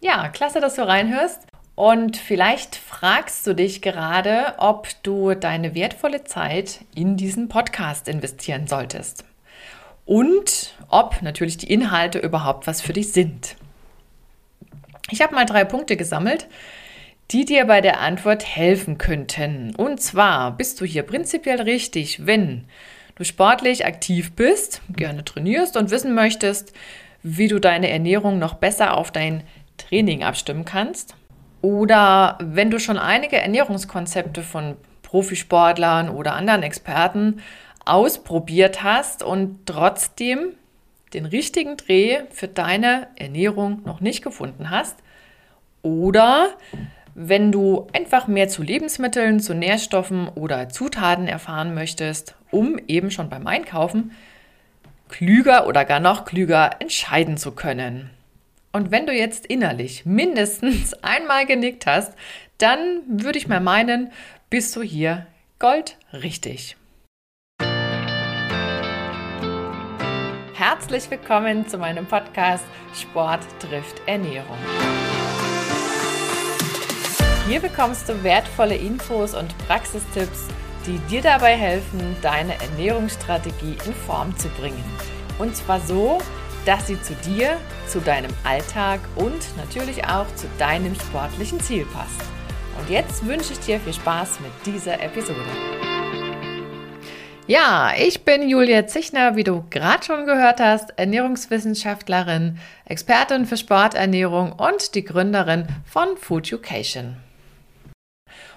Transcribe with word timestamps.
Ja, 0.00 0.28
klasse, 0.28 0.60
dass 0.60 0.76
du 0.76 0.86
reinhörst. 0.86 1.40
Und 1.74 2.16
vielleicht 2.16 2.76
fragst 2.76 3.46
du 3.46 3.54
dich 3.54 3.82
gerade, 3.82 4.54
ob 4.58 4.88
du 5.02 5.34
deine 5.34 5.74
wertvolle 5.74 6.24
Zeit 6.24 6.80
in 6.94 7.16
diesen 7.16 7.48
Podcast 7.48 8.08
investieren 8.08 8.66
solltest. 8.66 9.24
Und 10.04 10.74
ob 10.88 11.22
natürlich 11.22 11.56
die 11.56 11.72
Inhalte 11.72 12.18
überhaupt 12.18 12.66
was 12.66 12.80
für 12.80 12.92
dich 12.92 13.12
sind. 13.12 13.56
Ich 15.10 15.22
habe 15.22 15.34
mal 15.34 15.46
drei 15.46 15.64
Punkte 15.64 15.96
gesammelt, 15.96 16.46
die 17.30 17.44
dir 17.44 17.64
bei 17.66 17.80
der 17.80 18.00
Antwort 18.00 18.44
helfen 18.44 18.98
könnten. 18.98 19.74
Und 19.76 20.00
zwar 20.00 20.56
bist 20.56 20.80
du 20.80 20.84
hier 20.84 21.02
prinzipiell 21.02 21.60
richtig, 21.60 22.26
wenn 22.26 22.64
du 23.16 23.24
sportlich 23.24 23.84
aktiv 23.84 24.32
bist, 24.32 24.80
gerne 24.88 25.24
trainierst 25.24 25.76
und 25.76 25.90
wissen 25.90 26.14
möchtest, 26.14 26.72
wie 27.22 27.48
du 27.48 27.58
deine 27.58 27.90
Ernährung 27.90 28.38
noch 28.38 28.54
besser 28.54 28.96
auf 28.96 29.10
dein 29.10 29.42
Training 29.88 30.22
abstimmen 30.22 30.64
kannst. 30.64 31.14
Oder 31.60 32.38
wenn 32.40 32.70
du 32.70 32.78
schon 32.78 32.98
einige 32.98 33.36
Ernährungskonzepte 33.36 34.42
von 34.42 34.76
Profisportlern 35.02 36.08
oder 36.10 36.34
anderen 36.34 36.62
Experten 36.62 37.40
ausprobiert 37.84 38.82
hast 38.82 39.22
und 39.22 39.66
trotzdem 39.66 40.50
den 41.14 41.24
richtigen 41.24 41.76
Dreh 41.78 42.20
für 42.30 42.48
deine 42.48 43.08
Ernährung 43.16 43.82
noch 43.84 44.00
nicht 44.00 44.22
gefunden 44.22 44.70
hast. 44.70 44.98
Oder 45.82 46.50
wenn 47.14 47.50
du 47.50 47.86
einfach 47.94 48.28
mehr 48.28 48.48
zu 48.48 48.62
Lebensmitteln, 48.62 49.40
zu 49.40 49.54
Nährstoffen 49.54 50.28
oder 50.28 50.68
Zutaten 50.68 51.26
erfahren 51.26 51.74
möchtest, 51.74 52.34
um 52.50 52.78
eben 52.86 53.10
schon 53.10 53.30
beim 53.30 53.46
Einkaufen 53.46 54.12
klüger 55.08 55.66
oder 55.66 55.86
gar 55.86 56.00
noch 56.00 56.26
klüger 56.26 56.72
entscheiden 56.80 57.38
zu 57.38 57.52
können. 57.52 58.10
Und 58.78 58.92
wenn 58.92 59.06
du 59.06 59.12
jetzt 59.12 59.44
innerlich 59.46 60.06
mindestens 60.06 60.94
einmal 61.02 61.46
genickt 61.46 61.84
hast, 61.84 62.12
dann 62.58 63.02
würde 63.08 63.36
ich 63.36 63.48
mal 63.48 63.58
meinen, 63.58 64.12
bist 64.50 64.76
du 64.76 64.82
hier 64.82 65.26
goldrichtig. 65.58 66.76
Herzlich 70.54 71.10
willkommen 71.10 71.66
zu 71.66 71.76
meinem 71.76 72.06
Podcast 72.06 72.62
Sport 72.94 73.40
trifft 73.58 74.00
Ernährung. 74.06 74.58
Hier 77.48 77.58
bekommst 77.58 78.08
du 78.08 78.22
wertvolle 78.22 78.76
Infos 78.76 79.34
und 79.34 79.58
Praxistipps, 79.66 80.46
die 80.86 81.00
dir 81.10 81.22
dabei 81.22 81.56
helfen, 81.56 82.14
deine 82.22 82.54
Ernährungsstrategie 82.60 83.76
in 83.84 83.92
Form 83.92 84.38
zu 84.38 84.48
bringen. 84.50 84.84
Und 85.40 85.56
zwar 85.56 85.80
so, 85.80 86.20
dass 86.68 86.86
sie 86.86 87.00
zu 87.00 87.14
dir, 87.14 87.56
zu 87.86 87.98
deinem 87.98 88.30
Alltag 88.44 89.00
und 89.16 89.56
natürlich 89.56 90.04
auch 90.04 90.26
zu 90.34 90.46
deinem 90.58 90.94
sportlichen 90.94 91.58
Ziel 91.60 91.86
passt. 91.86 92.20
Und 92.78 92.90
jetzt 92.90 93.26
wünsche 93.26 93.54
ich 93.54 93.60
dir 93.60 93.80
viel 93.80 93.94
Spaß 93.94 94.40
mit 94.40 94.52
dieser 94.66 95.00
Episode. 95.00 95.40
Ja, 97.46 97.92
ich 97.96 98.22
bin 98.26 98.50
Julia 98.50 98.86
Zichner, 98.86 99.34
wie 99.34 99.44
du 99.44 99.64
gerade 99.70 100.04
schon 100.04 100.26
gehört 100.26 100.60
hast, 100.60 100.90
Ernährungswissenschaftlerin, 100.98 102.58
Expertin 102.84 103.46
für 103.46 103.56
Sporternährung 103.56 104.52
und 104.52 104.94
die 104.94 105.04
Gründerin 105.04 105.68
von 105.86 106.18
Food 106.18 106.48
Education. 106.52 107.16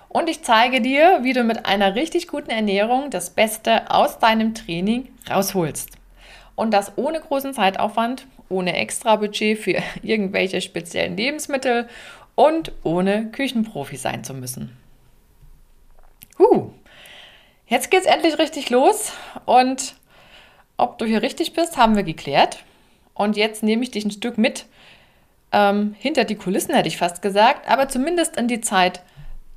Und 0.09 0.29
ich 0.29 0.43
zeige 0.43 0.81
dir, 0.81 1.19
wie 1.21 1.31
du 1.31 1.45
mit 1.45 1.65
einer 1.65 1.95
richtig 1.95 2.27
guten 2.27 2.49
Ernährung 2.49 3.09
das 3.09 3.29
Beste 3.29 3.89
aus 3.89 4.19
deinem 4.19 4.53
Training 4.53 5.07
rausholst. 5.29 6.00
Und 6.61 6.69
das 6.69 6.95
ohne 6.95 7.19
großen 7.19 7.55
Zeitaufwand, 7.55 8.27
ohne 8.47 8.75
extra 8.75 9.15
Budget 9.15 9.57
für 9.57 9.81
irgendwelche 10.03 10.61
speziellen 10.61 11.17
Lebensmittel 11.17 11.89
und 12.35 12.71
ohne 12.83 13.31
Küchenprofi 13.31 13.97
sein 13.97 14.23
zu 14.23 14.35
müssen. 14.35 14.77
Huh. 16.37 16.69
Jetzt 17.65 17.89
geht's 17.89 18.05
endlich 18.05 18.37
richtig 18.37 18.69
los 18.69 19.11
und 19.47 19.95
ob 20.77 20.99
du 20.99 21.05
hier 21.05 21.23
richtig 21.23 21.53
bist, 21.53 21.77
haben 21.77 21.95
wir 21.95 22.03
geklärt. 22.03 22.59
Und 23.15 23.37
jetzt 23.37 23.63
nehme 23.63 23.81
ich 23.81 23.89
dich 23.89 24.05
ein 24.05 24.11
Stück 24.11 24.37
mit 24.37 24.67
ähm, 25.51 25.95
hinter 25.97 26.25
die 26.25 26.35
Kulissen, 26.35 26.75
hätte 26.75 26.89
ich 26.89 26.97
fast 26.97 27.23
gesagt, 27.23 27.67
aber 27.67 27.89
zumindest 27.89 28.37
in 28.37 28.47
die 28.47 28.61
Zeit 28.61 29.01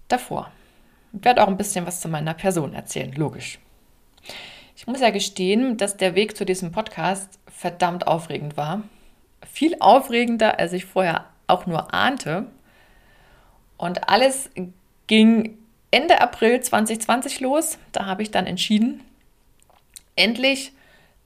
davor. 0.09 0.51
Ich 1.13 1.23
werde 1.23 1.43
auch 1.43 1.49
ein 1.49 1.59
bisschen 1.59 1.85
was 1.85 2.01
zu 2.01 2.09
meiner 2.09 2.33
Person 2.33 2.73
erzählen, 2.73 3.13
logisch. 3.13 3.59
Ich 4.77 4.87
muss 4.87 5.01
ja 5.01 5.11
gestehen, 5.11 5.77
dass 5.77 5.97
der 5.97 6.15
Weg 6.15 6.37
zu 6.37 6.45
diesem 6.45 6.73
Podcast 6.73 7.39
verdammt 7.47 8.07
aufregend 8.07 8.57
war. 8.57 8.83
Viel 9.47 9.77
aufregender, 9.79 10.59
als 10.59 10.73
ich 10.73 10.85
vorher 10.85 11.27
auch 11.47 11.67
nur 11.67 11.95
ahnte. 11.95 12.47
Und 13.77 14.09
alles 14.09 14.51
ging 15.07 15.59
Ende 15.91 16.21
April 16.21 16.61
2020 16.61 17.41
los. 17.41 17.79
Da 17.93 18.07
habe 18.07 18.23
ich 18.23 18.33
dann 18.33 18.47
entschieden, 18.47 19.01
endlich 20.17 20.73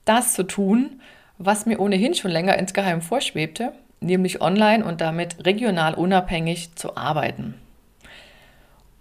das 0.05 0.33
zu 0.33 0.43
tun, 0.43 1.01
was 1.39 1.65
mir 1.65 1.79
ohnehin 1.79 2.13
schon 2.13 2.31
länger 2.31 2.57
insgeheim 2.57 3.01
vorschwebte, 3.01 3.73
nämlich 3.99 4.41
online 4.41 4.85
und 4.85 5.01
damit 5.01 5.45
regional 5.45 5.95
unabhängig 5.95 6.75
zu 6.75 6.97
arbeiten. 6.97 7.55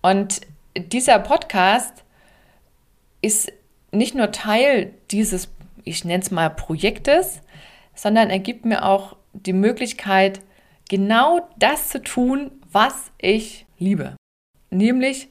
Und 0.00 0.40
dieser 0.74 1.18
Podcast 1.18 2.04
ist 3.20 3.52
nicht 3.92 4.14
nur 4.14 4.30
Teil 4.32 4.94
dieses, 5.10 5.48
ich 5.84 6.04
nenne 6.04 6.22
es 6.22 6.30
mal 6.30 6.50
Projektes, 6.50 7.40
sondern 7.94 8.30
er 8.30 8.38
gibt 8.38 8.64
mir 8.64 8.84
auch 8.84 9.16
die 9.32 9.52
Möglichkeit, 9.52 10.40
genau 10.88 11.48
das 11.58 11.88
zu 11.88 12.02
tun, 12.02 12.50
was 12.70 13.10
ich 13.18 13.66
liebe. 13.78 14.16
Nämlich 14.70 15.28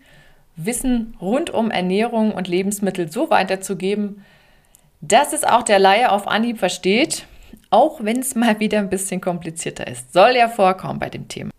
Wissen 0.55 1.15
rund 1.21 1.51
um 1.51 1.69
Ernährung 1.69 2.33
und 2.33 2.47
Lebensmittel 2.47 3.11
so 3.11 3.29
weiterzugeben, 3.29 4.25
dass 5.01 5.33
es 5.33 5.43
auch 5.43 5.61
der 5.61 5.77
Laie 5.77 6.11
auf 6.11 6.27
Anhieb 6.27 6.57
versteht, 6.57 7.27
auch 7.69 8.03
wenn 8.03 8.19
es 8.19 8.35
mal 8.35 8.59
wieder 8.59 8.79
ein 8.79 8.89
bisschen 8.89 9.21
komplizierter 9.21 9.85
ist. 9.87 10.13
Soll 10.13 10.35
ja 10.35 10.49
vorkommen 10.49 10.99
bei 10.99 11.09
dem 11.09 11.27
Thema. 11.27 11.51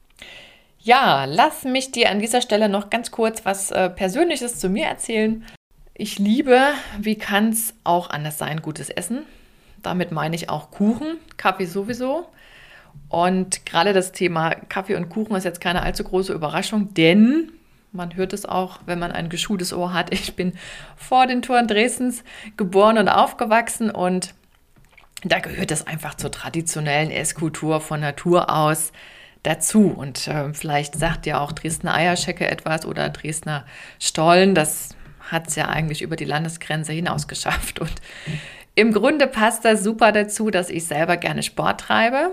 Ja, 0.80 1.26
lass 1.26 1.64
mich 1.64 1.92
dir 1.92 2.10
an 2.10 2.18
dieser 2.18 2.40
Stelle 2.40 2.68
noch 2.68 2.90
ganz 2.90 3.10
kurz 3.10 3.44
was 3.44 3.70
äh, 3.70 3.90
Persönliches 3.90 4.58
zu 4.58 4.68
mir 4.68 4.86
erzählen. 4.86 5.44
Ich 6.00 6.20
liebe, 6.20 6.60
wie 7.00 7.16
kann 7.16 7.48
es 7.48 7.74
auch 7.82 8.08
anders 8.08 8.38
sein, 8.38 8.62
gutes 8.62 8.88
Essen. 8.88 9.24
Damit 9.82 10.12
meine 10.12 10.36
ich 10.36 10.48
auch 10.48 10.70
Kuchen, 10.70 11.16
Kaffee 11.36 11.64
sowieso. 11.64 12.28
Und 13.08 13.66
gerade 13.66 13.92
das 13.92 14.12
Thema 14.12 14.50
Kaffee 14.50 14.94
und 14.94 15.08
Kuchen 15.08 15.34
ist 15.34 15.42
jetzt 15.42 15.60
keine 15.60 15.82
allzu 15.82 16.04
große 16.04 16.32
Überraschung, 16.32 16.94
denn 16.94 17.50
man 17.90 18.14
hört 18.14 18.32
es 18.32 18.46
auch, 18.46 18.78
wenn 18.86 19.00
man 19.00 19.10
ein 19.10 19.28
geschultes 19.28 19.72
Ohr 19.72 19.92
hat. 19.92 20.12
Ich 20.14 20.36
bin 20.36 20.52
vor 20.96 21.26
den 21.26 21.42
Toren 21.42 21.66
Dresdens 21.66 22.22
geboren 22.56 22.96
und 22.96 23.08
aufgewachsen 23.08 23.90
und 23.90 24.34
da 25.24 25.40
gehört 25.40 25.72
es 25.72 25.84
einfach 25.88 26.14
zur 26.14 26.30
traditionellen 26.30 27.10
Esskultur 27.10 27.80
von 27.80 27.98
Natur 27.98 28.54
aus 28.54 28.92
dazu. 29.42 29.88
Und 29.96 30.28
äh, 30.28 30.54
vielleicht 30.54 30.94
sagt 30.94 31.26
ja 31.26 31.40
auch 31.40 31.50
Dresdner 31.50 31.94
Eierschecke 31.94 32.48
etwas 32.48 32.86
oder 32.86 33.08
Dresdner 33.08 33.66
Stollen. 33.98 34.54
Das 34.54 34.90
hat 35.28 35.48
es 35.48 35.56
ja 35.56 35.68
eigentlich 35.68 36.02
über 36.02 36.16
die 36.16 36.24
Landesgrenze 36.24 36.92
hinaus 36.92 37.28
geschafft. 37.28 37.80
Und 37.80 37.94
im 38.74 38.92
Grunde 38.92 39.26
passt 39.26 39.64
das 39.64 39.82
super 39.82 40.12
dazu, 40.12 40.50
dass 40.50 40.70
ich 40.70 40.84
selber 40.84 41.16
gerne 41.16 41.42
Sport 41.42 41.80
treibe. 41.80 42.32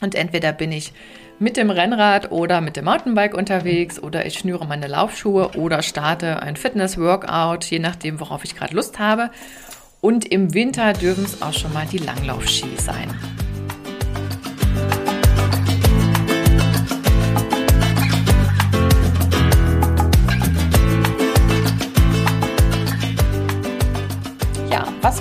Und 0.00 0.14
entweder 0.14 0.52
bin 0.52 0.72
ich 0.72 0.92
mit 1.38 1.56
dem 1.56 1.70
Rennrad 1.70 2.32
oder 2.32 2.60
mit 2.60 2.76
dem 2.76 2.86
Mountainbike 2.86 3.34
unterwegs 3.34 3.98
oder 3.98 4.24
ich 4.26 4.38
schnüre 4.38 4.66
meine 4.66 4.86
Laufschuhe 4.86 5.50
oder 5.56 5.82
starte 5.82 6.42
ein 6.42 6.56
Fitness-Workout, 6.56 7.64
je 7.66 7.78
nachdem, 7.78 8.20
worauf 8.20 8.44
ich 8.44 8.56
gerade 8.56 8.74
Lust 8.74 8.98
habe. 8.98 9.30
Und 10.00 10.24
im 10.24 10.54
Winter 10.54 10.92
dürfen 10.92 11.24
es 11.24 11.42
auch 11.42 11.52
schon 11.52 11.72
mal 11.72 11.86
die 11.90 11.98
Langlaufski 11.98 12.76
sein. 12.78 13.14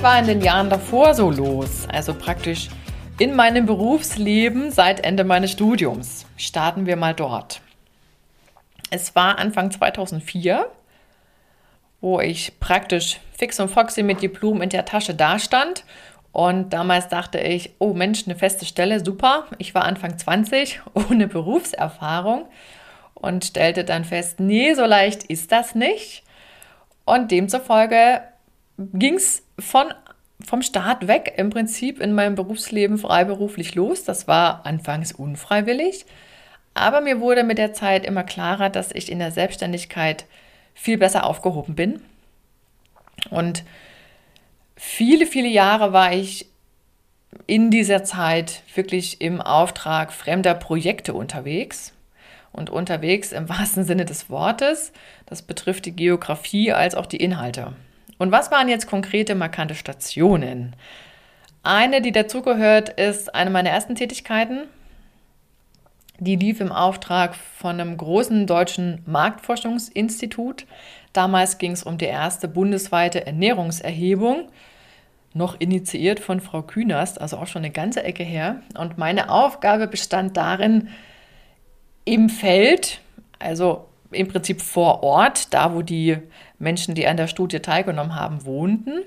War 0.05 0.19
in 0.19 0.27
den 0.27 0.41
Jahren 0.41 0.69
davor 0.69 1.15
so 1.15 1.31
los? 1.31 1.87
Also 1.91 2.13
praktisch 2.13 2.69
in 3.17 3.35
meinem 3.35 3.65
Berufsleben 3.65 4.69
seit 4.69 5.03
Ende 5.03 5.23
meines 5.23 5.53
Studiums. 5.53 6.27
Starten 6.37 6.85
wir 6.85 6.95
mal 6.95 7.15
dort. 7.15 7.59
Es 8.91 9.15
war 9.15 9.39
Anfang 9.39 9.71
2004, 9.71 10.69
wo 12.01 12.19
ich 12.19 12.59
praktisch 12.59 13.19
fix 13.35 13.59
und 13.59 13.69
foxy 13.69 14.03
mit 14.03 14.21
Diplom 14.21 14.61
in 14.61 14.69
der 14.69 14.85
Tasche 14.85 15.15
dastand. 15.15 15.85
Und 16.31 16.69
damals 16.71 17.07
dachte 17.07 17.39
ich, 17.39 17.73
oh 17.79 17.93
Mensch, 17.93 18.27
eine 18.27 18.35
feste 18.35 18.65
Stelle, 18.65 19.03
super. 19.03 19.47
Ich 19.57 19.73
war 19.73 19.85
Anfang 19.85 20.19
20, 20.19 20.81
ohne 21.09 21.27
Berufserfahrung 21.27 22.45
und 23.15 23.43
stellte 23.43 23.83
dann 23.83 24.05
fest, 24.05 24.39
nee, 24.39 24.75
so 24.75 24.85
leicht 24.85 25.23
ist 25.23 25.51
das 25.51 25.73
nicht. 25.73 26.21
Und 27.05 27.31
demzufolge 27.31 28.21
ging 28.77 29.15
es 29.15 29.43
von 29.59 29.93
vom 30.43 30.61
Start 30.61 31.07
weg 31.07 31.33
im 31.37 31.49
Prinzip 31.49 32.01
in 32.01 32.13
meinem 32.13 32.35
Berufsleben 32.35 32.97
freiberuflich 32.97 33.73
los. 33.73 34.03
Das 34.03 34.27
war 34.27 34.65
anfangs 34.65 35.13
unfreiwillig, 35.13 36.05
aber 36.73 36.99
mir 36.99 37.21
wurde 37.21 37.43
mit 37.43 37.57
der 37.57 37.73
Zeit 37.73 38.05
immer 38.05 38.23
klarer, 38.23 38.69
dass 38.69 38.91
ich 38.91 39.11
in 39.11 39.19
der 39.19 39.31
Selbstständigkeit 39.31 40.25
viel 40.73 40.97
besser 40.97 41.25
aufgehoben 41.25 41.75
bin. 41.75 42.01
Und 43.29 43.63
viele, 44.75 45.25
viele 45.25 45.47
Jahre 45.47 45.93
war 45.93 46.13
ich 46.13 46.47
in 47.47 47.71
dieser 47.71 48.03
Zeit 48.03 48.61
wirklich 48.73 49.21
im 49.21 49.41
Auftrag 49.41 50.11
fremder 50.11 50.53
Projekte 50.53 51.13
unterwegs. 51.13 51.93
Und 52.51 52.69
unterwegs 52.69 53.33
im 53.33 53.49
wahrsten 53.49 53.83
Sinne 53.83 54.05
des 54.05 54.29
Wortes. 54.29 54.93
Das 55.25 55.41
betrifft 55.41 55.85
die 55.85 55.95
Geografie 55.95 56.71
als 56.71 56.95
auch 56.95 57.05
die 57.05 57.17
Inhalte. 57.17 57.73
Und 58.17 58.31
was 58.31 58.51
waren 58.51 58.69
jetzt 58.69 58.87
konkrete 58.87 59.35
markante 59.35 59.75
Stationen? 59.75 60.75
Eine, 61.63 62.01
die 62.01 62.11
dazugehört, 62.11 62.89
ist 62.89 63.33
eine 63.33 63.49
meiner 63.49 63.71
ersten 63.71 63.95
Tätigkeiten. 63.95 64.67
Die 66.19 66.35
lief 66.35 66.61
im 66.61 66.71
Auftrag 66.71 67.35
von 67.35 67.79
einem 67.79 67.97
großen 67.97 68.47
deutschen 68.47 69.01
Marktforschungsinstitut. 69.05 70.65
Damals 71.11 71.57
ging 71.57 71.71
es 71.71 71.83
um 71.83 71.97
die 71.97 72.05
erste 72.05 72.47
bundesweite 72.47 73.25
Ernährungserhebung, 73.25 74.47
noch 75.33 75.59
initiiert 75.59 76.21
von 76.21 76.39
Frau 76.39 76.61
Künast, 76.61 77.19
also 77.19 77.37
auch 77.37 77.47
schon 77.47 77.63
eine 77.63 77.71
ganze 77.71 78.03
Ecke 78.03 78.23
her. 78.23 78.61
Und 78.77 78.97
meine 78.97 79.29
Aufgabe 79.29 79.87
bestand 79.87 80.37
darin, 80.37 80.89
im 82.05 82.29
Feld, 82.29 83.01
also 83.39 83.87
im 84.11 84.27
Prinzip 84.27 84.61
vor 84.61 85.03
Ort, 85.03 85.53
da 85.53 85.73
wo 85.73 85.81
die 85.81 86.17
Menschen, 86.59 86.95
die 86.95 87.07
an 87.07 87.17
der 87.17 87.27
Studie 87.27 87.59
teilgenommen 87.59 88.15
haben, 88.15 88.45
wohnten, 88.45 89.01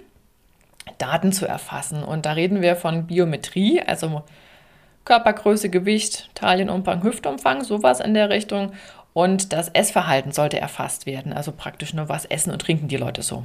Daten 0.98 1.32
zu 1.32 1.46
erfassen. 1.46 2.02
Und 2.02 2.26
da 2.26 2.32
reden 2.32 2.62
wir 2.62 2.76
von 2.76 3.06
Biometrie, 3.06 3.82
also 3.82 4.22
Körpergröße, 5.04 5.70
Gewicht, 5.70 6.30
Taillenumfang, 6.34 7.02
Hüftumfang, 7.02 7.64
sowas 7.64 8.00
in 8.00 8.14
der 8.14 8.30
Richtung. 8.30 8.72
Und 9.12 9.52
das 9.52 9.68
Essverhalten 9.68 10.32
sollte 10.32 10.60
erfasst 10.60 11.06
werden, 11.06 11.32
also 11.32 11.52
praktisch 11.52 11.94
nur 11.94 12.08
was 12.08 12.24
essen 12.24 12.52
und 12.52 12.60
trinken 12.60 12.88
die 12.88 12.96
Leute 12.96 13.22
so. 13.22 13.44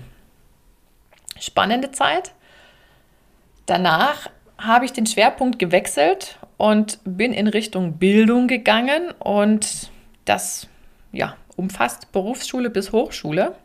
Spannende 1.40 1.92
Zeit. 1.92 2.34
Danach 3.66 4.30
habe 4.58 4.86
ich 4.86 4.94
den 4.94 5.06
Schwerpunkt 5.06 5.58
gewechselt 5.60 6.38
und 6.58 7.00
bin 7.06 7.34
in 7.34 7.48
Richtung 7.48 7.94
Bildung 7.94 8.48
gegangen 8.48 9.12
und 9.20 9.90
das 10.26 10.68
ja, 11.12 11.36
umfasst 11.56 12.12
Berufsschule 12.12 12.70
bis 12.70 12.92
Hochschule. 12.92 13.56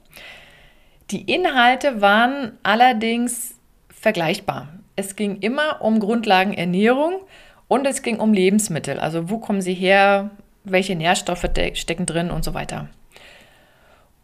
Die 1.10 1.22
Inhalte 1.22 2.02
waren 2.02 2.58
allerdings 2.62 3.54
vergleichbar. 3.88 4.68
Es 4.94 5.16
ging 5.16 5.38
immer 5.40 5.80
um 5.80 6.00
Grundlagenernährung 6.00 7.20
und 7.66 7.86
es 7.86 8.02
ging 8.02 8.18
um 8.20 8.34
Lebensmittel. 8.34 9.00
Also 9.00 9.30
wo 9.30 9.38
kommen 9.38 9.62
sie 9.62 9.72
her, 9.72 10.30
welche 10.64 10.96
Nährstoffe 10.96 11.48
stecken 11.74 12.04
drin 12.04 12.30
und 12.30 12.44
so 12.44 12.52
weiter. 12.52 12.88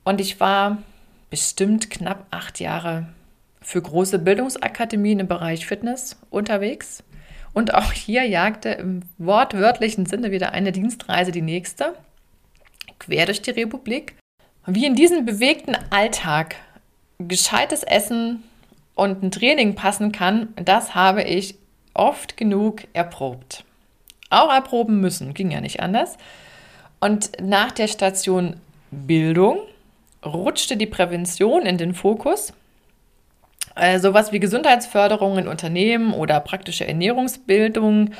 Und 0.04 0.20
ich 0.20 0.40
war 0.40 0.82
bestimmt 1.30 1.88
knapp 1.88 2.26
acht 2.30 2.60
Jahre 2.60 3.08
für 3.62 3.80
große 3.80 4.18
Bildungsakademien 4.18 5.20
im 5.20 5.26
Bereich 5.26 5.66
Fitness 5.66 6.18
unterwegs. 6.28 7.02
Und 7.54 7.72
auch 7.72 7.92
hier 7.92 8.24
jagte 8.24 8.68
im 8.70 9.00
wortwörtlichen 9.16 10.04
Sinne 10.04 10.32
wieder 10.32 10.52
eine 10.52 10.72
Dienstreise 10.72 11.32
die 11.32 11.40
nächste, 11.40 11.94
quer 12.98 13.24
durch 13.24 13.40
die 13.40 13.52
Republik. 13.52 14.16
Wie 14.66 14.84
in 14.84 14.94
diesen 14.94 15.24
bewegten 15.24 15.76
Alltag 15.90 16.56
gescheites 17.28 17.82
Essen 17.82 18.42
und 18.94 19.22
ein 19.22 19.30
Training 19.30 19.74
passen 19.74 20.12
kann, 20.12 20.52
das 20.56 20.94
habe 20.94 21.22
ich 21.22 21.56
oft 21.94 22.36
genug 22.36 22.82
erprobt. 22.92 23.64
Auch 24.30 24.52
erproben 24.52 25.00
müssen, 25.00 25.34
ging 25.34 25.50
ja 25.50 25.60
nicht 25.60 25.80
anders. 25.80 26.16
Und 27.00 27.32
nach 27.40 27.72
der 27.72 27.88
Station 27.88 28.56
Bildung 28.90 29.58
rutschte 30.24 30.76
die 30.76 30.86
Prävention 30.86 31.66
in 31.66 31.78
den 31.78 31.94
Fokus. 31.94 32.52
Äh, 33.76 33.98
sowas 33.98 34.32
wie 34.32 34.40
Gesundheitsförderung 34.40 35.38
in 35.38 35.48
Unternehmen 35.48 36.14
oder 36.14 36.40
praktische 36.40 36.86
Ernährungsbildung 36.86 38.12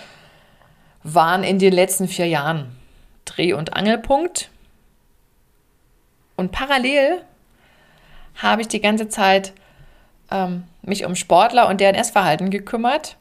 waren 1.02 1.44
in 1.44 1.58
den 1.58 1.72
letzten 1.72 2.08
vier 2.08 2.26
Jahren 2.26 2.76
Dreh- 3.24 3.52
und 3.52 3.74
Angelpunkt. 3.74 4.50
Und 6.36 6.50
parallel 6.50 7.22
habe 8.34 8.62
ich 8.62 8.68
die 8.68 8.80
ganze 8.80 9.08
Zeit 9.08 9.52
ähm, 10.30 10.64
mich 10.82 11.04
um 11.04 11.14
Sportler 11.14 11.68
und 11.68 11.80
deren 11.80 11.94
Essverhalten 11.94 12.50
gekümmert 12.50 13.16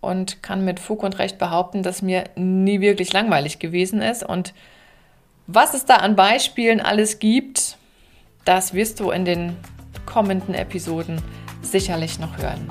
und 0.00 0.42
kann 0.42 0.64
mit 0.64 0.80
Fug 0.80 1.02
und 1.02 1.18
Recht 1.18 1.38
behaupten, 1.38 1.82
dass 1.82 2.02
mir 2.02 2.24
nie 2.36 2.80
wirklich 2.80 3.12
langweilig 3.12 3.58
gewesen 3.58 4.00
ist. 4.00 4.22
Und 4.22 4.54
was 5.46 5.74
es 5.74 5.84
da 5.84 5.96
an 5.96 6.16
Beispielen 6.16 6.80
alles 6.80 7.18
gibt, 7.18 7.76
das 8.44 8.74
wirst 8.74 9.00
du 9.00 9.10
in 9.10 9.24
den 9.24 9.56
kommenden 10.06 10.54
Episoden 10.54 11.20
sicherlich 11.62 12.18
noch 12.18 12.38
hören. 12.38 12.68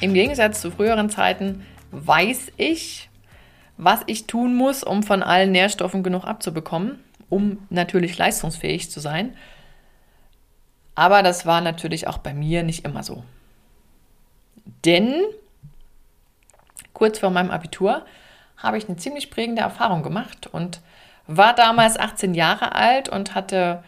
Im 0.00 0.12
Gegensatz 0.12 0.60
zu 0.60 0.70
früheren 0.70 1.08
Zeiten 1.08 1.64
weiß 1.90 2.52
ich, 2.56 3.08
was 3.76 4.00
ich 4.06 4.26
tun 4.26 4.54
muss, 4.54 4.82
um 4.82 5.02
von 5.02 5.22
allen 5.22 5.52
Nährstoffen 5.52 6.02
genug 6.02 6.24
abzubekommen, 6.24 6.98
um 7.28 7.58
natürlich 7.70 8.16
leistungsfähig 8.16 8.90
zu 8.90 9.00
sein. 9.00 9.36
Aber 10.94 11.22
das 11.22 11.44
war 11.44 11.60
natürlich 11.60 12.06
auch 12.06 12.18
bei 12.18 12.34
mir 12.34 12.62
nicht 12.62 12.84
immer 12.84 13.02
so. 13.02 13.24
Denn 14.84 15.14
kurz 16.92 17.18
vor 17.18 17.30
meinem 17.30 17.50
Abitur 17.50 18.04
habe 18.56 18.78
ich 18.78 18.88
eine 18.88 18.96
ziemlich 18.96 19.30
prägende 19.30 19.62
Erfahrung 19.62 20.02
gemacht 20.02 20.46
und 20.46 20.80
war 21.26 21.54
damals 21.54 21.98
18 21.98 22.34
Jahre 22.34 22.74
alt 22.74 23.08
und 23.08 23.34
hatte 23.34 23.82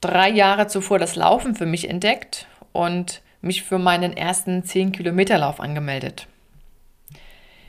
drei 0.00 0.30
Jahre 0.30 0.66
zuvor 0.68 0.98
das 0.98 1.16
Laufen 1.16 1.54
für 1.54 1.66
mich 1.66 1.88
entdeckt 1.90 2.46
und 2.72 3.20
mich 3.40 3.62
für 3.62 3.78
meinen 3.78 4.16
ersten 4.16 4.64
10 4.64 4.92
Kilometer 4.92 5.38
Lauf 5.38 5.60
angemeldet. 5.60 6.26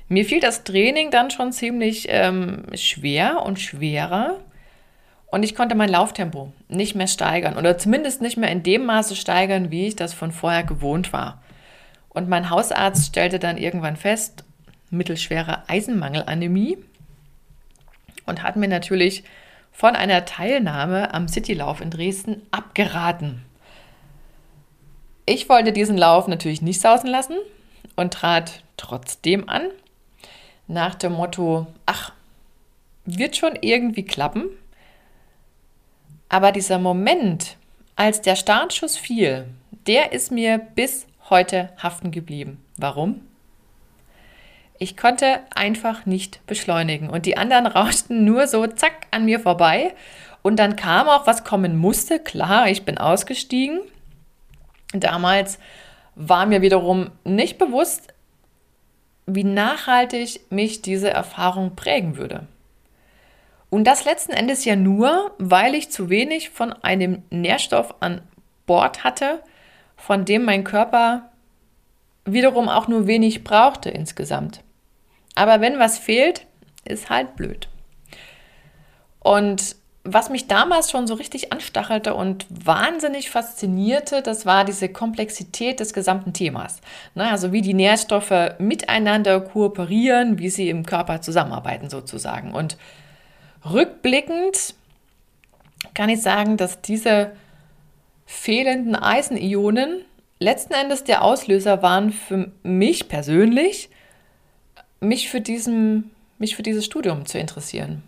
Mir 0.10 0.26
fiel 0.26 0.40
das 0.40 0.64
Training 0.64 1.12
dann 1.12 1.30
schon 1.30 1.52
ziemlich 1.52 2.08
ähm, 2.10 2.66
schwer 2.74 3.44
und 3.44 3.60
schwerer 3.60 4.40
und 5.28 5.44
ich 5.44 5.54
konnte 5.54 5.76
mein 5.76 5.90
Lauftempo 5.90 6.52
nicht 6.68 6.96
mehr 6.96 7.08
steigern 7.08 7.58
oder 7.58 7.78
zumindest 7.78 8.22
nicht 8.22 8.36
mehr 8.36 8.52
in 8.52 8.64
dem 8.64 8.86
Maße 8.86 9.16
steigern, 9.16 9.70
wie 9.70 9.88
ich 9.88 9.96
das 9.96 10.16
von 10.16 10.32
vorher 10.32 10.64
gewohnt 10.64 11.14
war. 11.14 11.44
Und 12.10 12.28
mein 12.28 12.50
Hausarzt 12.50 13.06
stellte 13.06 13.38
dann 13.38 13.58
irgendwann 13.58 13.96
fest, 13.96 14.44
mittelschwere 14.90 15.70
Eisenmangelanämie 15.70 16.80
und 18.26 18.42
hat 18.42 18.56
mir 18.56 18.68
natürlich 18.68 19.24
von 19.72 19.96
einer 19.96 20.26
Teilnahme 20.26 21.14
am 21.14 21.28
Citylauf 21.28 21.82
in 21.82 21.92
Dresden 21.92 22.42
abgeraten. 22.50 23.46
Ich 25.28 25.48
wollte 25.48 25.72
diesen 25.72 25.96
Lauf 25.96 26.28
natürlich 26.28 26.64
nicht 26.64 26.82
sausen 26.82 27.12
lassen 27.12 27.38
und 27.96 28.16
trat 28.16 28.64
trotzdem 28.78 29.48
an, 29.48 29.68
nach 30.70 30.96
dem 30.96 31.12
Motto, 31.12 31.68
ach, 31.86 32.14
wird 33.04 33.36
schon 33.36 33.58
irgendwie 33.60 34.04
klappen. 34.04 34.46
Aber 36.30 36.54
dieser 36.54 36.80
Moment, 36.80 37.58
als 37.98 38.22
der 38.22 38.38
Startschuss 38.38 38.96
fiel, 38.96 39.48
der 39.86 40.14
ist 40.14 40.32
mir 40.32 40.58
bis 40.58 41.08
heute 41.30 41.70
haften 41.82 42.12
geblieben. 42.12 42.64
Warum? 42.78 43.20
Ich 44.78 44.96
konnte 44.96 45.42
einfach 45.54 46.06
nicht 46.06 46.46
beschleunigen 46.48 47.10
und 47.10 47.26
die 47.26 47.36
anderen 47.36 47.66
rauschten 47.68 48.24
nur 48.24 48.48
so 48.48 48.66
zack 48.66 49.08
an 49.12 49.26
mir 49.26 49.42
vorbei. 49.42 49.94
Und 50.42 50.56
dann 50.58 50.78
kam 50.78 51.10
auch, 51.10 51.28
was 51.28 51.44
kommen 51.44 51.76
musste. 51.76 52.18
Klar, 52.20 52.70
ich 52.70 52.86
bin 52.86 52.98
ausgestiegen 52.98 53.82
Damals 54.94 55.60
war 56.16 56.46
mir 56.46 56.62
wiederum 56.62 57.12
nicht 57.24 57.58
bewusst, 57.58 58.09
wie 59.36 59.44
nachhaltig 59.44 60.42
mich 60.50 60.82
diese 60.82 61.10
Erfahrung 61.10 61.76
prägen 61.76 62.18
würde. 62.18 62.48
Und 63.70 63.86
das 63.86 64.06
letzten 64.06 64.32
Endes 64.32 64.66
ja 64.66 64.76
nur, 64.76 65.32
weil 65.38 65.76
ich 65.76 65.92
zu 65.92 66.10
wenig 66.10 66.50
von 66.50 66.74
einem 66.74 67.24
Nährstoff 67.30 67.96
an 68.00 68.22
Bord 68.66 69.04
hatte, 69.04 69.44
von 69.96 70.26
dem 70.26 70.46
mein 70.46 70.64
Körper 70.64 71.30
wiederum 72.26 72.70
auch 72.70 72.88
nur 72.88 73.08
wenig 73.08 73.44
brauchte 73.44 73.90
insgesamt. 73.90 74.62
Aber 75.36 75.62
wenn 75.62 75.80
was 75.80 75.98
fehlt, 75.98 76.46
ist 76.86 77.10
halt 77.10 77.36
blöd. 77.36 77.68
Und 79.20 79.76
was 80.04 80.30
mich 80.30 80.48
damals 80.48 80.92
schon 80.92 81.08
so 81.08 81.14
richtig 81.14 81.52
anstachelte 81.52 82.14
und 82.14 82.46
wahnsinnig 82.50 83.30
faszinierte, 83.30 84.22
das 84.22 84.46
war 84.46 84.64
diese 84.64 84.90
Komplexität 84.90 85.80
des 85.80 85.94
gesamten 85.94 86.34
Themas. 86.34 86.82
Na, 87.16 87.32
also 87.32 87.52
wie 87.52 87.62
die 87.62 87.74
Nährstoffe 87.74 88.54
miteinander 88.60 89.42
kooperieren, 89.42 90.40
wie 90.40 90.50
sie 90.50 90.70
im 90.70 90.86
Körper 90.86 91.22
zusammenarbeiten 91.22 91.90
sozusagen. 91.90 92.54
Und 92.54 92.78
rückblickend 93.70 94.74
kann 95.94 96.10
ich 96.10 96.22
sagen, 96.22 96.56
dass 96.56 96.82
diese 96.82 97.32
fehlenden 98.26 98.96
Eisenionen 98.96 100.06
letzten 100.40 100.74
Endes 100.74 101.04
der 101.04 101.24
Auslöser 101.24 101.82
waren 101.82 102.12
für 102.12 102.52
mich 102.64 103.10
persönlich, 103.10 103.90
mich 105.02 105.30
für, 105.30 105.42
diesen, 105.42 106.12
mich 106.38 106.56
für 106.56 106.64
dieses 106.64 106.86
Studium 106.86 107.26
zu 107.26 107.38
interessieren. 107.38 108.04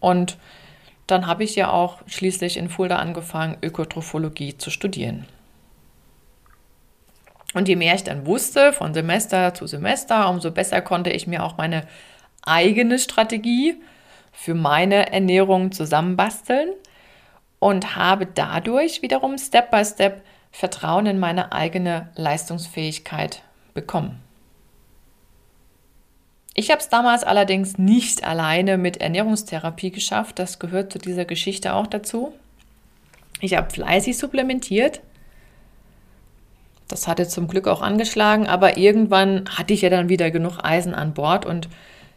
Und 0.00 0.36
dann 1.06 1.26
habe 1.26 1.44
ich 1.44 1.54
ja 1.54 1.70
auch 1.70 1.98
schließlich 2.06 2.56
in 2.56 2.68
Fulda 2.68 2.96
angefangen, 2.96 3.58
Ökotrophologie 3.62 4.56
zu 4.56 4.70
studieren. 4.70 5.26
Und 7.54 7.68
je 7.68 7.76
mehr 7.76 7.94
ich 7.94 8.04
dann 8.04 8.26
wusste, 8.26 8.72
von 8.72 8.94
Semester 8.94 9.54
zu 9.54 9.66
Semester, 9.66 10.28
umso 10.28 10.50
besser 10.50 10.80
konnte 10.80 11.10
ich 11.10 11.26
mir 11.26 11.44
auch 11.44 11.56
meine 11.56 11.86
eigene 12.42 12.98
Strategie 12.98 13.76
für 14.32 14.54
meine 14.54 15.12
Ernährung 15.12 15.70
zusammenbasteln 15.70 16.70
und 17.60 17.96
habe 17.96 18.26
dadurch 18.26 19.02
wiederum 19.02 19.38
Step 19.38 19.70
by 19.70 19.84
Step 19.84 20.22
Vertrauen 20.50 21.06
in 21.06 21.18
meine 21.18 21.52
eigene 21.52 22.10
Leistungsfähigkeit 22.16 23.42
bekommen. 23.72 24.23
Ich 26.54 26.70
habe 26.70 26.80
es 26.80 26.88
damals 26.88 27.24
allerdings 27.24 27.78
nicht 27.78 28.24
alleine 28.24 28.78
mit 28.78 28.98
Ernährungstherapie 28.98 29.90
geschafft. 29.90 30.38
Das 30.38 30.60
gehört 30.60 30.92
zu 30.92 30.98
dieser 30.98 31.24
Geschichte 31.24 31.74
auch 31.74 31.88
dazu. 31.88 32.32
Ich 33.40 33.56
habe 33.56 33.70
fleißig 33.70 34.16
supplementiert. 34.16 35.00
Das 36.86 37.08
hatte 37.08 37.26
zum 37.26 37.48
Glück 37.48 37.66
auch 37.66 37.82
angeschlagen, 37.82 38.46
aber 38.46 38.76
irgendwann 38.76 39.48
hatte 39.48 39.74
ich 39.74 39.82
ja 39.82 39.90
dann 39.90 40.08
wieder 40.08 40.30
genug 40.30 40.58
Eisen 40.62 40.94
an 40.94 41.12
Bord 41.12 41.44
und 41.44 41.68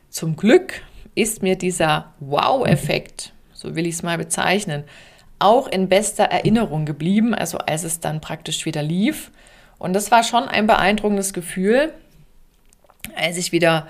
zum 0.09 0.35
Glück 0.35 0.81
ist 1.15 1.41
mir 1.41 1.57
dieser 1.57 2.13
Wow-Effekt, 2.19 3.33
so 3.53 3.75
will 3.75 3.87
ich 3.87 3.95
es 3.95 4.03
mal 4.03 4.17
bezeichnen, 4.17 4.83
auch 5.39 5.67
in 5.67 5.89
bester 5.89 6.25
Erinnerung 6.25 6.85
geblieben, 6.85 7.33
also 7.33 7.57
als 7.57 7.83
es 7.83 7.99
dann 8.01 8.21
praktisch 8.21 8.65
wieder 8.65 8.83
lief. 8.83 9.31
Und 9.79 9.93
das 9.93 10.11
war 10.11 10.23
schon 10.23 10.43
ein 10.43 10.67
beeindruckendes 10.67 11.33
Gefühl, 11.33 11.93
als 13.15 13.37
ich 13.37 13.51
wieder 13.51 13.87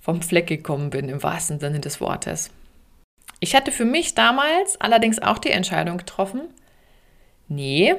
vom 0.00 0.22
Fleck 0.22 0.46
gekommen 0.46 0.90
bin, 0.90 1.08
im 1.08 1.22
wahrsten 1.22 1.60
Sinne 1.60 1.80
des 1.80 2.00
Wortes. 2.00 2.50
Ich 3.40 3.54
hatte 3.54 3.72
für 3.72 3.84
mich 3.84 4.14
damals 4.14 4.80
allerdings 4.80 5.20
auch 5.20 5.38
die 5.38 5.50
Entscheidung 5.50 5.98
getroffen, 5.98 6.42
nee, 7.48 7.94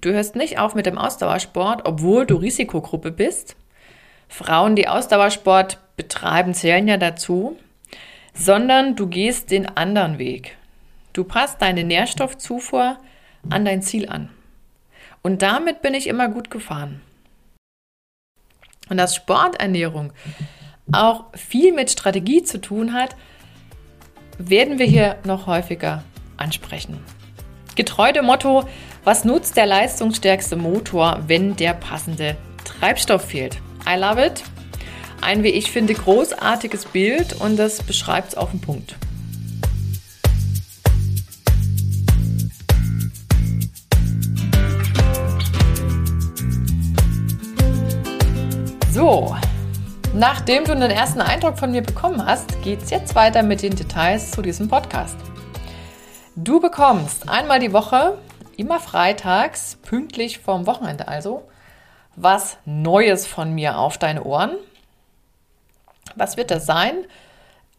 du 0.00 0.12
hörst 0.12 0.36
nicht 0.36 0.58
auf 0.58 0.74
mit 0.74 0.86
dem 0.86 0.98
Ausdauersport, 0.98 1.86
obwohl 1.86 2.26
du 2.26 2.36
Risikogruppe 2.36 3.10
bist. 3.10 3.56
Frauen, 4.28 4.76
die 4.76 4.88
Ausdauersport 4.88 5.78
betreiben, 5.96 6.54
zählen 6.54 6.88
ja 6.88 6.96
dazu, 6.96 7.56
sondern 8.34 8.96
du 8.96 9.06
gehst 9.06 9.50
den 9.50 9.66
anderen 9.66 10.18
Weg. 10.18 10.56
Du 11.12 11.24
passt 11.24 11.60
deine 11.60 11.84
Nährstoffzufuhr 11.84 12.98
an 13.50 13.64
dein 13.64 13.82
Ziel 13.82 14.08
an. 14.08 14.30
Und 15.22 15.42
damit 15.42 15.82
bin 15.82 15.94
ich 15.94 16.06
immer 16.06 16.28
gut 16.28 16.50
gefahren. 16.50 17.00
Und 18.88 18.96
dass 18.96 19.16
Sporternährung 19.16 20.12
auch 20.92 21.24
viel 21.34 21.72
mit 21.72 21.90
Strategie 21.90 22.42
zu 22.42 22.60
tun 22.60 22.92
hat, 22.92 23.16
werden 24.38 24.78
wir 24.78 24.86
hier 24.86 25.16
noch 25.24 25.46
häufiger 25.46 26.04
ansprechen. 26.36 26.98
Getreu 27.74 28.12
dem 28.12 28.26
Motto, 28.26 28.64
was 29.04 29.24
nutzt 29.24 29.56
der 29.56 29.66
leistungsstärkste 29.66 30.56
Motor, 30.56 31.20
wenn 31.26 31.56
der 31.56 31.74
passende 31.74 32.36
Treibstoff 32.64 33.24
fehlt? 33.24 33.58
I 33.88 33.98
love 33.98 34.24
it. 34.24 34.42
Ein, 35.20 35.42
wie 35.42 35.48
ich 35.48 35.70
finde, 35.70 35.94
großartiges 35.94 36.86
Bild 36.86 37.40
und 37.40 37.56
das 37.56 37.82
beschreibt 37.82 38.28
es 38.28 38.34
auf 38.36 38.50
den 38.50 38.60
Punkt. 38.60 38.96
Nachdem 50.18 50.64
du 50.64 50.72
einen 50.72 50.90
ersten 50.90 51.20
Eindruck 51.20 51.60
von 51.60 51.70
mir 51.70 51.80
bekommen 51.80 52.26
hast, 52.26 52.60
geht 52.62 52.82
es 52.82 52.90
jetzt 52.90 53.14
weiter 53.14 53.44
mit 53.44 53.62
den 53.62 53.76
Details 53.76 54.32
zu 54.32 54.42
diesem 54.42 54.66
Podcast. 54.68 55.16
Du 56.34 56.58
bekommst 56.58 57.28
einmal 57.28 57.60
die 57.60 57.72
Woche, 57.72 58.18
immer 58.56 58.80
freitags, 58.80 59.76
pünktlich 59.82 60.40
vorm 60.40 60.66
Wochenende 60.66 61.06
also, 61.06 61.46
was 62.16 62.58
Neues 62.64 63.28
von 63.28 63.54
mir 63.54 63.78
auf 63.78 63.96
deine 63.96 64.24
Ohren. 64.24 64.56
Was 66.16 66.36
wird 66.36 66.50
das 66.50 66.66
sein? 66.66 67.04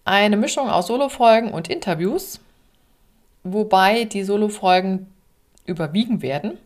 Eine 0.06 0.38
Mischung 0.38 0.70
aus 0.70 0.88
Solofolgen 0.88 1.52
und 1.52 1.68
Interviews, 1.68 2.40
wobei 3.44 4.06
die 4.06 4.24
Solofolgen 4.24 5.14
überwiegen 5.66 6.22
werden. 6.22 6.58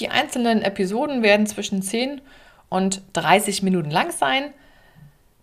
Die 0.00 0.08
einzelnen 0.08 0.62
Episoden 0.62 1.22
werden 1.22 1.46
zwischen 1.46 1.82
10 1.82 2.10
und 2.14 2.22
und 2.68 3.02
30 3.14 3.62
Minuten 3.62 3.90
lang 3.90 4.10
sein. 4.12 4.52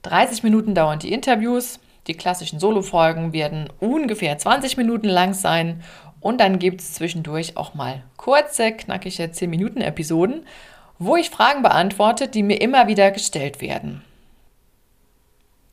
30 0.04 0.44
Minuten 0.44 0.76
dauern 0.76 1.00
die 1.00 1.12
Interviews. 1.12 1.80
Die 2.08 2.14
klassischen 2.14 2.60
Solo-Folgen 2.60 3.34
werden 3.34 3.70
ungefähr 3.80 4.38
20 4.38 4.78
Minuten 4.78 5.08
lang 5.08 5.34
sein. 5.34 5.84
Und 6.20 6.40
dann 6.40 6.60
gibt 6.60 6.82
es 6.82 6.94
zwischendurch 6.94 7.58
auch 7.58 7.74
mal 7.74 8.04
kurze, 8.18 8.72
knackige 8.72 9.26
10-Minuten-Episoden, 9.26 10.46
wo 11.00 11.16
ich 11.16 11.30
Fragen 11.30 11.62
beantworte, 11.62 12.28
die 12.28 12.44
mir 12.44 12.62
immer 12.62 12.88
wieder 12.88 13.12
gestellt 13.12 13.62
werden. 13.62 14.04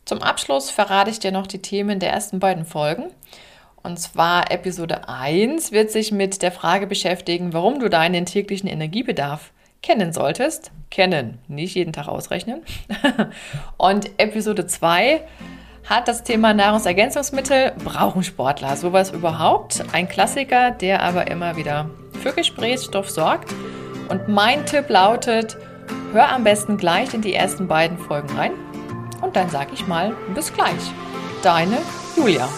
Zum 0.05 0.21
Abschluss 0.21 0.71
verrate 0.71 1.11
ich 1.11 1.21
dir 1.21 1.33
noch 1.33 1.47
die 1.47 1.63
Themen 1.63 2.01
der 2.01 2.11
ersten 2.11 2.41
beiden 2.41 2.65
Folgen. 2.65 3.05
Und 3.83 3.99
zwar 3.99 4.51
Episode 4.51 5.09
1 5.09 5.73
wird 5.73 5.91
sich 5.91 6.13
mit 6.13 6.43
der 6.43 6.53
Frage 6.53 6.87
beschäftigen, 6.87 7.53
warum 7.53 7.81
du 7.81 7.89
deinen 7.89 8.27
täglichen 8.27 8.69
Energiebedarf 8.69 9.53
kennen 9.83 10.13
solltest. 10.13 10.71
Kennen, 10.91 11.39
nicht 11.49 11.75
jeden 11.75 11.93
Tag 11.93 12.09
ausrechnen. 12.09 12.63
Und 13.77 14.11
Episode 14.19 14.67
2 14.67 15.23
hat 15.89 16.09
das 16.09 16.23
Thema 16.23 16.55
Nahrungsergänzungsmittel. 16.55 17.73
Brauchen 17.85 18.23
Sportler 18.23 18.77
sowas 18.77 19.11
überhaupt? 19.11 19.83
Ein 19.93 20.09
Klassiker, 20.09 20.71
der 20.71 21.03
aber 21.03 21.31
immer 21.31 21.57
wieder 21.57 21.91
für 22.23 22.33
Gesprächsstoff 22.33 23.11
sorgt. 23.11 23.53
Und 24.09 24.29
mein 24.29 24.65
Tipp 24.67 24.89
lautet, 24.89 25.57
hör 26.13 26.31
am 26.31 26.45
besten 26.45 26.77
gleich 26.77 27.15
in 27.15 27.23
die 27.23 27.35
ersten 27.35 27.67
beiden 27.67 27.99
Folgen 27.99 28.31
rein. 28.37 28.53
Und 29.21 29.37
dann 29.37 29.51
sage 29.51 29.71
ich 29.75 29.87
mal, 29.87 30.15
bis 30.35 30.53
gleich. 30.53 30.93
Deine 31.43 31.79
Julia. 32.17 32.49